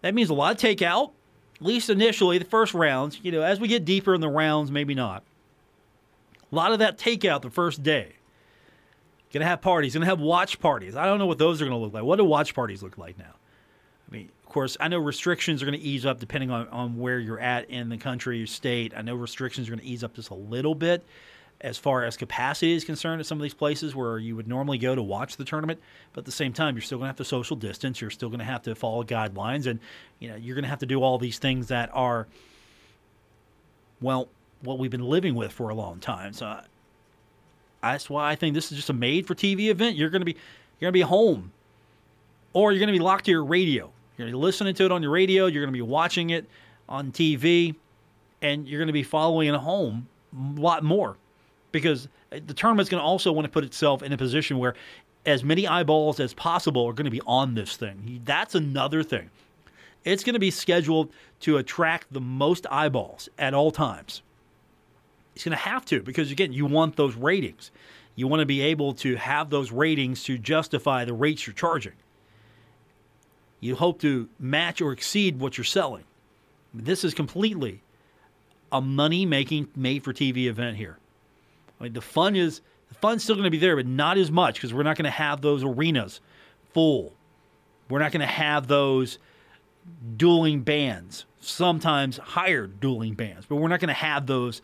[0.01, 1.11] that means a lot of takeout,
[1.55, 3.19] at least initially, the first rounds.
[3.21, 5.23] You know, as we get deeper in the rounds, maybe not.
[6.51, 8.13] A lot of that takeout the first day.
[9.33, 10.95] Gonna have parties, gonna have watch parties.
[10.95, 12.03] I don't know what those are gonna look like.
[12.03, 13.33] What do watch parties look like now?
[14.07, 17.19] I mean, of course, I know restrictions are to ease up depending on, on where
[17.19, 18.93] you're at in the country or state.
[18.95, 21.03] I know restrictions are to ease up just a little bit
[21.61, 24.77] as far as capacity is concerned at some of these places where you would normally
[24.77, 25.79] go to watch the tournament.
[26.13, 27.99] But at the same time, you're still going to have to social distance.
[27.99, 29.79] You're still going to have to follow guidelines, and
[30.19, 32.27] you know you're going to have to do all these things that are,
[34.01, 34.27] well,
[34.61, 36.33] what we've been living with for a long time.
[36.33, 36.59] So
[37.81, 39.95] that's why I think this is just a made-for-TV event.
[39.95, 40.33] You're going to be
[40.79, 41.51] you're going to be home,
[42.53, 43.91] or you're going to be locked to your radio.
[44.17, 45.47] You're going to be listening to it on your radio.
[45.47, 46.45] You're going to be watching it
[46.87, 47.73] on TV,
[48.43, 51.17] and you're going to be following it home a lot more
[51.71, 54.75] because uh, the tournament's going to also want to put itself in a position where
[55.25, 58.21] as many eyeballs as possible are going to be on this thing.
[58.23, 59.29] That's another thing.
[60.05, 64.21] It's going to be scheduled to attract the most eyeballs at all times.
[65.35, 67.71] It's going to have to because, again, you want those ratings.
[68.15, 71.93] You want to be able to have those ratings to justify the rates you're charging
[73.59, 76.03] you hope to match or exceed what you're selling.
[76.73, 77.81] This is completely
[78.71, 80.97] a money making made for TV event here.
[81.79, 84.31] I mean, the fun is the fun's still going to be there, but not as
[84.31, 86.21] much because we're not going to have those arenas
[86.73, 87.13] full.
[87.89, 89.19] We're not going to have those
[90.15, 94.61] dueling bands, sometimes hired dueling bands, but we're not going to have those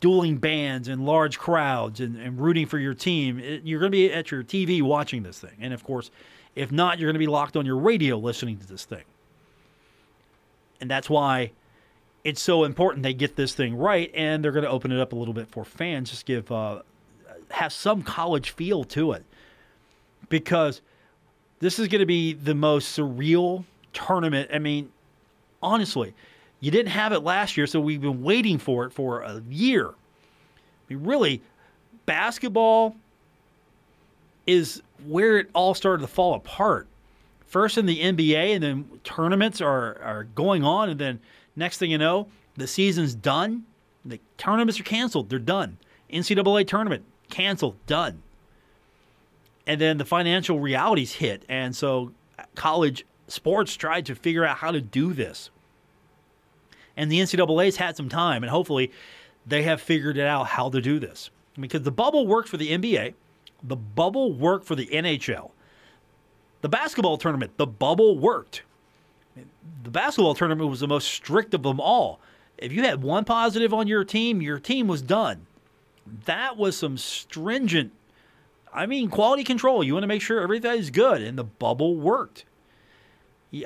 [0.00, 3.38] dueling bands and large crowds and, and rooting for your team.
[3.38, 5.56] It, you're going to be at your TV watching this thing.
[5.60, 6.10] And of course,
[6.56, 9.04] if not, you're going to be locked on your radio listening to this thing.
[10.80, 11.52] And that's why
[12.24, 15.12] it's so important they get this thing right, and they're going to open it up
[15.12, 16.82] a little bit for fans, just give uh,
[17.50, 19.24] have some college feel to it,
[20.28, 20.80] because
[21.60, 24.50] this is going to be the most surreal tournament.
[24.52, 24.90] I mean,
[25.62, 26.14] honestly,
[26.60, 29.88] you didn't have it last year, so we've been waiting for it for a year.
[29.88, 31.42] I mean, really,
[32.06, 32.96] basketball
[34.46, 36.86] is where it all started to fall apart.
[37.46, 41.20] First in the NBA, and then tournaments are, are going on, and then
[41.56, 43.64] next thing you know, the season's done.
[44.04, 45.28] The tournaments are canceled.
[45.28, 45.78] They're done.
[46.12, 48.22] NCAA tournament canceled, done.
[49.66, 54.58] And then the financial realities hit, and so uh, college sports tried to figure out
[54.58, 55.50] how to do this.
[56.96, 58.90] And the NCAA's had some time, and hopefully
[59.46, 61.30] they have figured it out how to do this.
[61.58, 63.14] Because the bubble worked for the NBA,
[63.62, 65.52] the bubble worked for the NHL.
[66.62, 68.62] The basketball tournament, the bubble worked.
[69.82, 72.20] The basketball tournament was the most strict of them all.
[72.58, 75.46] If you had one positive on your team, your team was done.
[76.26, 77.92] That was some stringent,
[78.72, 79.82] I mean, quality control.
[79.82, 82.44] You want to make sure everything's good, and the bubble worked.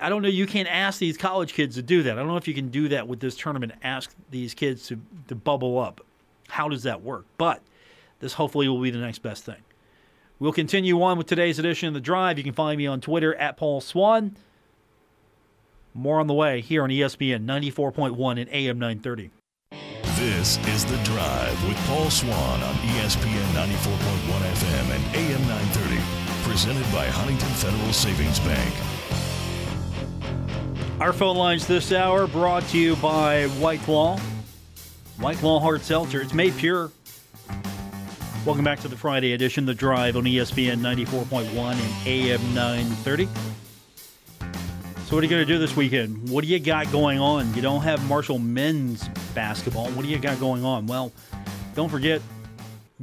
[0.00, 0.28] I don't know.
[0.28, 2.12] You can't ask these college kids to do that.
[2.12, 3.72] I don't know if you can do that with this tournament.
[3.82, 6.00] Ask these kids to, to bubble up.
[6.48, 7.26] How does that work?
[7.36, 7.62] But
[8.20, 9.62] this hopefully will be the next best thing.
[10.38, 12.38] We'll continue on with today's edition of The Drive.
[12.38, 14.36] You can find me on Twitter at Paul Swann.
[15.96, 19.30] More on the way here on ESPN 94.1 and AM 930.
[20.16, 26.00] This is The Drive with Paul Swann on ESPN 94.1 FM and AM 930.
[26.42, 28.74] Presented by Huntington Federal Savings Bank.
[31.00, 34.18] Our phone lines this hour brought to you by White Claw.
[35.18, 36.20] White Claw Hard Seltzer.
[36.20, 36.90] It's made pure
[38.44, 43.26] Welcome back to the Friday edition, The Drive on ESPN 94.1 and AM 930.
[45.06, 46.30] So, what are you going to do this weekend?
[46.30, 47.52] What do you got going on?
[47.54, 49.90] You don't have Marshall men's basketball.
[49.90, 50.86] What do you got going on?
[50.86, 51.12] Well,
[51.74, 52.22] don't forget,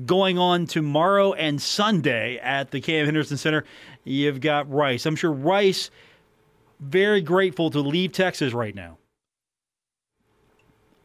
[0.05, 3.65] going on tomorrow and Sunday at the Cam Henderson Center,
[4.03, 5.05] you've got Rice.
[5.05, 5.91] I'm sure Rice
[6.79, 8.97] very grateful to leave Texas right now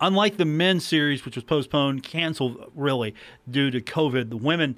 [0.01, 3.15] unlike the men's series, which was postponed, canceled really
[3.51, 4.77] due to COVID, the women,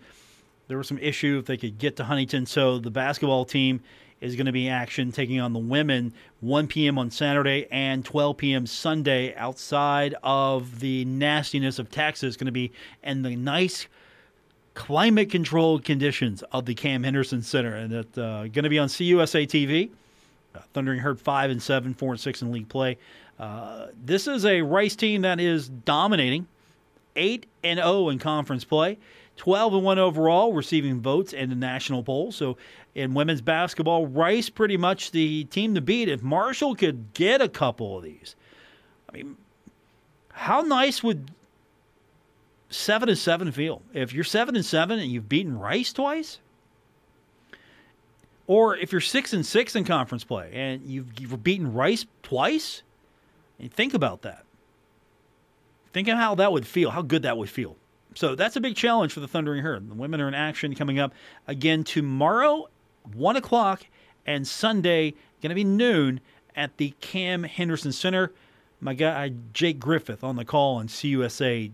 [0.68, 2.46] there was some issue if they could get to Huntington.
[2.46, 3.80] So the basketball team
[4.20, 6.98] is going to be action taking on the women 1 p.m.
[6.98, 8.66] on Saturday and 12 p.m.
[8.66, 12.36] Sunday outside of the nastiness of Texas.
[12.36, 13.86] Going to be in the nice
[14.74, 17.74] climate controlled conditions of the Cam Henderson Center.
[17.74, 19.90] And it's uh, going to be on CUSA TV.
[20.54, 22.96] Uh, Thundering Herd 5 and 7, 4 and 6 in league play.
[23.38, 26.46] Uh, this is a Rice team that is dominating,
[27.16, 28.98] eight and 0 in conference play,
[29.38, 32.30] twelve and one overall, receiving votes in the national poll.
[32.32, 32.58] So
[32.94, 36.10] in women's basketball, Rice pretty much the team to beat.
[36.10, 38.36] If Marshall could get a couple of these,
[39.08, 39.36] I mean,
[40.32, 41.30] how nice would
[42.68, 43.80] seven and seven feel?
[43.94, 46.40] If you're seven and seven and you've beaten Rice twice,
[48.48, 52.82] Or if you're six and six in conference play and you've, you've beaten Rice twice,
[53.60, 54.44] and think about that.
[55.92, 57.76] Think of how that would feel, how good that would feel.
[58.18, 59.88] So that's a big challenge for the Thundering Herd.
[59.88, 61.14] The women are in action coming up
[61.46, 62.68] again tomorrow,
[63.12, 63.86] 1 o'clock,
[64.26, 66.20] and Sunday, going to be noon
[66.56, 68.32] at the Cam Henderson Center.
[68.80, 71.70] My guy Jake Griffith on the call on CUSA.TV.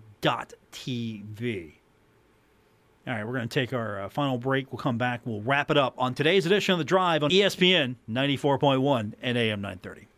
[3.07, 4.71] All right, we're going to take our uh, final break.
[4.71, 5.23] We'll come back.
[5.25, 9.63] We'll wrap it up on today's edition of The Drive on ESPN 94.1 and AM
[9.63, 10.09] 930.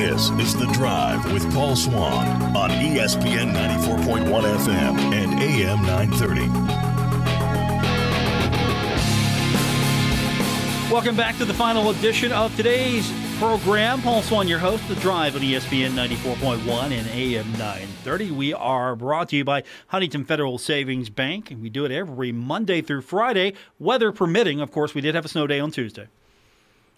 [0.00, 6.48] This is The Drive with Paul Swann on ESPN 94.1 FM and AM 930.
[10.90, 14.00] Welcome back to the final edition of today's program.
[14.00, 18.30] Paul Swann, your host, The Drive on ESPN 94.1 and AM 930.
[18.30, 22.32] We are brought to you by Huntington Federal Savings Bank, and we do it every
[22.32, 24.62] Monday through Friday, weather permitting.
[24.62, 26.08] Of course, we did have a snow day on Tuesday.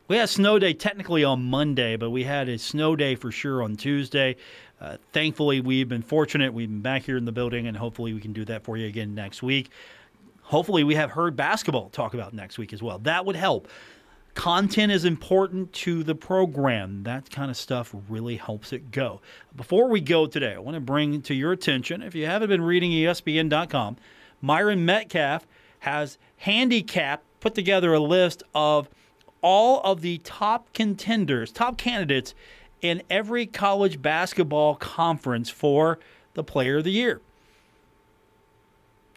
[0.08, 3.30] We had a snow day technically on Monday, but we had a snow day for
[3.30, 4.36] sure on Tuesday.
[4.80, 6.52] Uh, thankfully, we've been fortunate.
[6.52, 8.88] We've been back here in the building, and hopefully, we can do that for you
[8.88, 9.70] again next week.
[10.42, 12.98] Hopefully, we have herd basketball talk about next week as well.
[12.98, 13.68] That would help.
[14.34, 17.04] Content is important to the program.
[17.04, 19.20] That kind of stuff really helps it go.
[19.54, 22.62] Before we go today, I want to bring to your attention if you haven't been
[22.62, 23.98] reading ESPN.com,
[24.40, 25.42] Myron Medcalf
[25.80, 28.88] has handicapped, put together a list of
[29.42, 32.34] all of the top contenders, top candidates
[32.80, 35.98] in every college basketball conference for
[36.34, 37.20] the player of the year.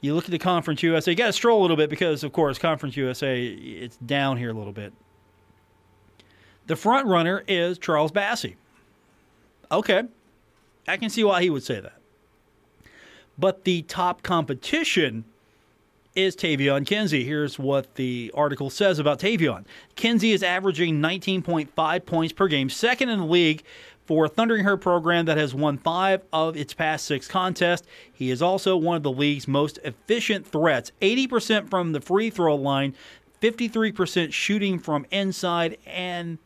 [0.01, 2.31] You look at the Conference USA, you got to stroll a little bit because, of
[2.31, 4.93] course, Conference USA, it's down here a little bit.
[6.67, 8.55] The front runner is Charles Bassey.
[9.71, 10.03] Okay,
[10.87, 11.99] I can see why he would say that.
[13.37, 15.25] But the top competition
[16.15, 17.25] is Taevion Kinsey.
[17.25, 19.65] Here's what the article says about Taevion.
[19.95, 23.63] Kinsey is averaging 19.5 points per game, second in the league
[24.05, 27.87] for Thundering Herd program that has won five of its past six contests.
[28.11, 32.55] He is also one of the league's most efficient threats 80% from the free throw
[32.55, 32.95] line,
[33.41, 36.37] 53% shooting from inside, and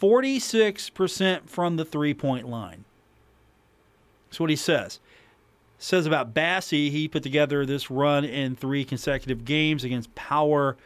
[0.00, 2.84] 46% from the three point line.
[4.28, 5.00] That's what he says
[5.84, 10.76] says about Bassey, he put together this run in three consecutive games against Power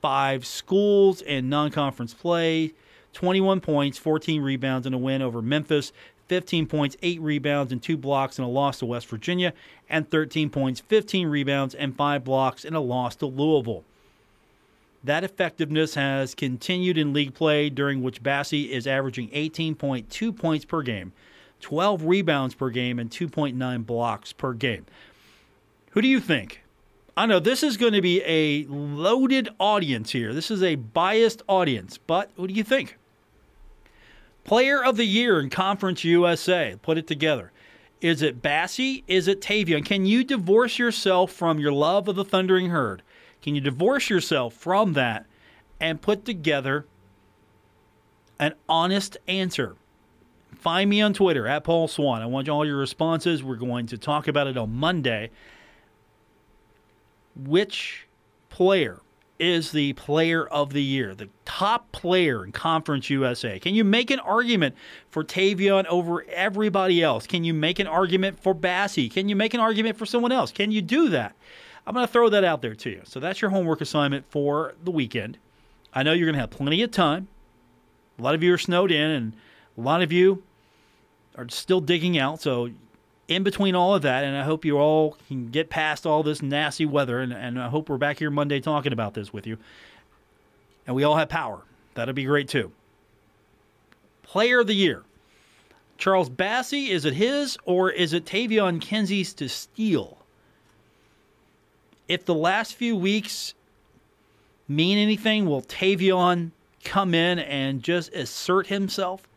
[0.00, 2.72] Five schools in non conference play.
[3.12, 5.92] 21 points, 14 rebounds, and a win over Memphis.
[6.28, 9.52] 15 points, 8 rebounds, and 2 blocks in a loss to West Virginia.
[9.88, 13.84] And 13 points, 15 rebounds, and 5 blocks in a loss to Louisville.
[15.02, 20.82] That effectiveness has continued in league play, during which Bassey is averaging 18.2 points per
[20.82, 21.12] game.
[21.60, 24.86] 12 rebounds per game, and 2.9 blocks per game.
[25.90, 26.62] Who do you think?
[27.16, 30.32] I know this is going to be a loaded audience here.
[30.32, 32.96] This is a biased audience, but what do you think?
[34.44, 36.76] Player of the year in Conference USA.
[36.80, 37.52] Put it together.
[38.00, 39.04] Is it Bassey?
[39.06, 39.84] Is it Taevion?
[39.84, 43.02] Can you divorce yourself from your love of the Thundering Herd?
[43.42, 45.26] Can you divorce yourself from that
[45.78, 46.86] and put together
[48.38, 49.76] an honest answer?
[50.60, 52.20] Find me on Twitter at Paul Swann.
[52.20, 53.42] I want all your responses.
[53.42, 55.30] We're going to talk about it on Monday.
[57.34, 58.06] Which
[58.50, 59.00] player
[59.38, 63.58] is the player of the year, the top player in Conference USA?
[63.58, 64.74] Can you make an argument
[65.08, 67.26] for Taevion over everybody else?
[67.26, 69.10] Can you make an argument for Bassey?
[69.10, 70.52] Can you make an argument for someone else?
[70.52, 71.34] Can you do that?
[71.86, 73.00] I'm going to throw that out there to you.
[73.04, 75.38] So that's your homework assignment for the weekend.
[75.94, 77.28] I know you're going to have plenty of time.
[78.18, 79.32] A lot of you are snowed in, and
[79.78, 80.42] a lot of you
[81.36, 82.40] are still digging out.
[82.40, 82.70] So,
[83.28, 86.42] in between all of that, and I hope you all can get past all this
[86.42, 89.56] nasty weather, and, and I hope we're back here Monday talking about this with you.
[90.86, 91.62] And we all have power.
[91.94, 92.72] That'd be great too.
[94.22, 95.04] Player of the year.
[95.96, 100.18] Charles Bassey, is it his or is it Taevion Kinsey's to steal?
[102.08, 103.54] If the last few weeks
[104.66, 106.50] mean anything, will Taevion
[106.82, 109.28] come in and just assert himself?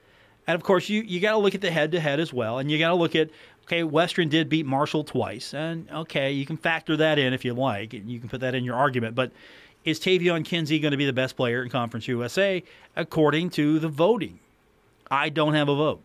[0.47, 2.59] And of course, you, you got to look at the head to head as well.
[2.59, 3.29] And you got to look at,
[3.63, 5.53] okay, Western did beat Marshall twice.
[5.53, 7.93] And okay, you can factor that in if you like.
[7.93, 9.15] And you can put that in your argument.
[9.15, 9.31] But
[9.85, 12.63] is Taevion Kinsey going to be the best player in Conference USA
[12.95, 14.39] according to the voting?
[15.09, 16.01] I don't have a vote.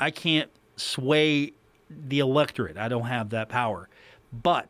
[0.00, 1.52] I can't sway
[1.90, 2.76] the electorate.
[2.76, 3.88] I don't have that power.
[4.32, 4.68] But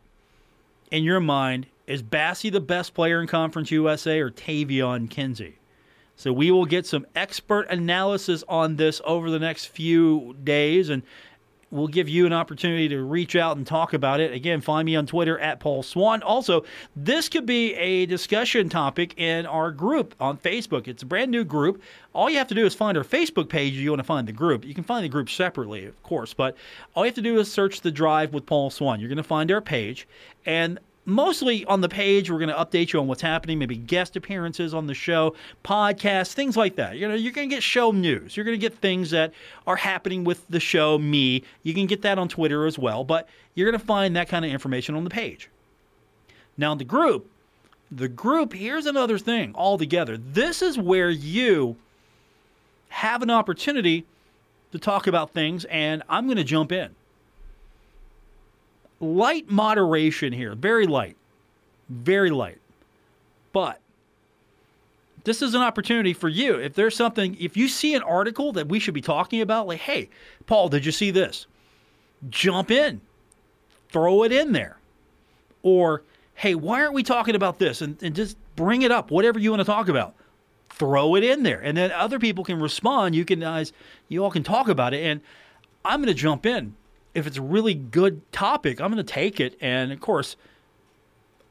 [0.90, 5.57] in your mind, is Bassey the best player in Conference USA or Taevion Kinsey?
[6.18, 11.04] So we will get some expert analysis on this over the next few days and
[11.70, 14.32] we'll give you an opportunity to reach out and talk about it.
[14.32, 16.24] Again, find me on Twitter at Paul Swann.
[16.24, 16.64] Also,
[16.96, 20.88] this could be a discussion topic in our group on Facebook.
[20.88, 21.80] It's a brand new group.
[22.14, 24.26] All you have to do is find our Facebook page if you want to find
[24.26, 24.64] the group.
[24.64, 26.56] You can find the group separately, of course, but
[26.96, 28.98] all you have to do is search the drive with Paul Swann.
[28.98, 30.08] You're going to find our page.
[30.46, 34.14] And mostly on the page we're going to update you on what's happening maybe guest
[34.14, 35.34] appearances on the show
[35.64, 36.96] podcasts things like that.
[36.96, 38.36] You know you're going to get show news.
[38.36, 39.32] You're going to get things that
[39.66, 41.42] are happening with the show me.
[41.62, 44.44] You can get that on twitter as well but you're going to find that kind
[44.44, 45.48] of information on the page.
[46.56, 47.30] Now the group
[47.90, 50.18] the group here's another thing altogether.
[50.18, 51.76] This is where you
[52.90, 54.04] have an opportunity
[54.72, 56.94] to talk about things and i'm going to jump in
[59.00, 61.16] light moderation here, very light,
[61.88, 62.58] very light.
[63.52, 63.80] But
[65.24, 66.54] this is an opportunity for you.
[66.56, 69.80] If there's something, if you see an article that we should be talking about, like,
[69.80, 70.08] hey,
[70.46, 71.46] Paul, did you see this?
[72.30, 73.00] Jump in,
[73.90, 74.78] throw it in there.
[75.62, 76.02] Or,
[76.34, 77.82] hey, why aren't we talking about this?
[77.82, 80.14] And, and just bring it up, whatever you want to talk about.
[80.70, 81.60] Throw it in there.
[81.60, 83.14] And then other people can respond.
[83.14, 83.72] You can guys,
[84.08, 85.04] you all can talk about it.
[85.04, 85.20] And
[85.84, 86.74] I'm going to jump in
[87.14, 89.56] if it's a really good topic, I'm going to take it.
[89.60, 90.36] And of course,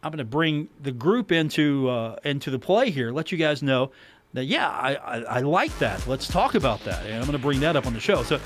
[0.04, 3.12] I'm going to bring the group into uh, into the play here.
[3.12, 3.92] Let you guys know
[4.34, 6.06] that yeah, I, I, I like that.
[6.08, 8.24] Let's talk about that, and I'm going to bring that up on the show.
[8.24, 8.40] So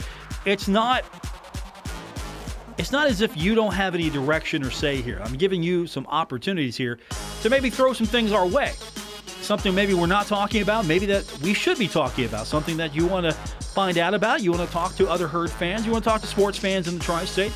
[0.46, 1.04] it's not
[2.78, 5.22] it's not as if you don't have any direction or say here.
[5.24, 7.00] I'm giving you some opportunities here
[7.42, 8.74] to maybe throw some things our way.
[9.52, 12.96] Something maybe we're not talking about, maybe that we should be talking about, something that
[12.96, 15.92] you want to find out about, you want to talk to other herd fans, you
[15.92, 17.52] want to talk to sports fans in the tri state.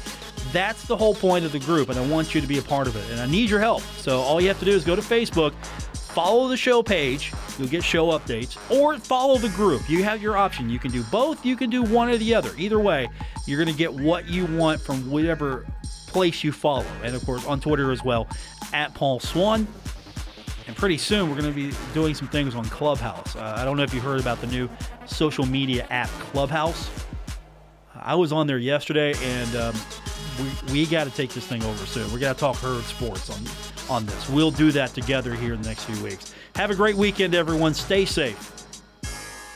[0.52, 2.88] That's the whole point of the group, and I want you to be a part
[2.88, 3.10] of it.
[3.12, 3.82] And I need your help.
[3.82, 5.54] So all you have to do is go to Facebook,
[5.94, 9.90] follow the show page, you'll get show updates, or follow the group.
[9.90, 10.70] You have your option.
[10.70, 12.52] You can do both, you can do one or the other.
[12.58, 13.08] Either way,
[13.46, 15.66] you're going to get what you want from whatever
[16.08, 16.86] place you follow.
[17.06, 18.28] And of course, on Twitter as well,
[18.74, 19.66] at Paul Swann.
[20.68, 23.36] And pretty soon, we're going to be doing some things on Clubhouse.
[23.36, 24.70] Uh, I don't know if you heard about the new
[25.06, 26.90] social media app, Clubhouse.
[27.94, 29.76] I was on there yesterday, and um,
[30.40, 32.12] we, we got to take this thing over soon.
[32.12, 34.30] We got to talk herd sports on, on this.
[34.30, 36.34] We'll do that together here in the next few weeks.
[36.56, 37.74] Have a great weekend, everyone.
[37.74, 38.52] Stay safe.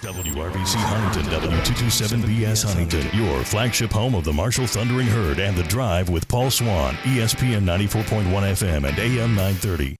[0.01, 6.09] WRVC Huntington, W227BS Huntington, your flagship home of the Marshall Thundering Herd and the Drive
[6.09, 9.97] with Paul Swann, ESPN 94.1 FM and AM 930.